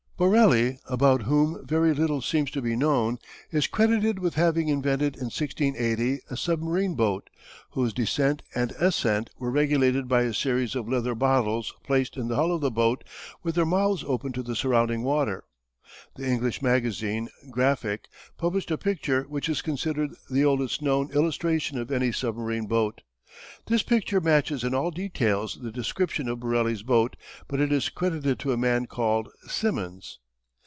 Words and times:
Borelli, 0.17 0.77
about 0.87 1.23
whom 1.23 1.65
very 1.65 1.95
little 1.95 2.21
seems 2.21 2.51
to 2.51 2.61
be 2.61 2.75
known, 2.75 3.17
is 3.49 3.65
credited 3.65 4.19
with 4.19 4.35
having 4.35 4.67
invented 4.67 5.15
in 5.15 5.31
1680 5.33 6.19
a 6.29 6.37
submarine 6.37 6.93
boat, 6.93 7.27
whose 7.71 7.91
descent 7.91 8.43
and 8.53 8.69
ascent 8.73 9.31
were 9.39 9.49
regulated 9.49 10.07
by 10.07 10.21
a 10.21 10.33
series 10.35 10.75
of 10.75 10.87
leather 10.87 11.15
bottles 11.15 11.73
placed 11.83 12.17
in 12.17 12.27
the 12.27 12.35
hull 12.35 12.51
of 12.53 12.61
the 12.61 12.69
boat 12.69 13.03
with 13.41 13.55
their 13.55 13.65
mouths 13.65 14.03
open 14.05 14.31
to 14.31 14.43
the 14.43 14.55
surrounding 14.55 15.01
water. 15.01 15.43
The 16.15 16.27
English 16.27 16.61
magazine, 16.61 17.29
Graphic, 17.49 18.07
published 18.37 18.69
a 18.69 18.77
picture 18.77 19.23
which 19.23 19.49
is 19.49 19.63
considered 19.63 20.11
the 20.29 20.45
oldest 20.45 20.83
known 20.83 21.11
illustration 21.13 21.79
of 21.79 21.91
any 21.91 22.11
submarine 22.11 22.67
boat. 22.67 23.01
This 23.67 23.81
picture 23.81 24.19
matches 24.19 24.61
in 24.61 24.73
all 24.75 24.91
details 24.91 25.57
the 25.61 25.71
description 25.71 26.27
of 26.27 26.41
Borelli's 26.41 26.83
boat, 26.83 27.15
but 27.47 27.61
it 27.61 27.71
is 27.71 27.87
credited 27.87 28.39
to 28.39 28.51
a 28.51 28.57
man 28.57 28.87
called 28.87 29.29
Symons. 29.47 30.19